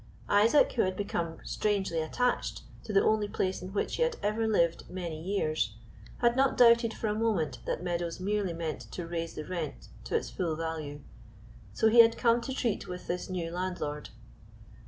Isaac, 0.29 0.71
who 0.71 0.81
had 0.81 0.97
become 0.97 1.37
strangely 1.43 2.01
attached 2.01 2.63
to 2.85 2.91
the 2.91 3.03
only 3.03 3.27
place 3.27 3.61
in 3.61 3.71
which 3.71 3.97
he 3.97 4.01
had 4.01 4.17
ever 4.23 4.47
lived 4.47 4.89
many 4.89 5.21
years, 5.21 5.75
had 6.17 6.35
not 6.35 6.57
doubted 6.57 6.91
for 6.91 7.05
a 7.05 7.13
moment 7.13 7.59
that 7.67 7.83
Meadows 7.83 8.19
merely 8.19 8.53
meant 8.53 8.79
to 8.93 9.05
raise 9.05 9.35
the 9.35 9.45
rent 9.45 9.89
to 10.05 10.15
its 10.15 10.31
full 10.31 10.55
value, 10.55 11.01
so 11.73 11.87
he 11.87 12.01
had 12.01 12.17
come 12.17 12.41
to 12.41 12.51
treat 12.51 12.87
with 12.87 13.05
his 13.05 13.29
new 13.29 13.51
landlord. 13.51 14.09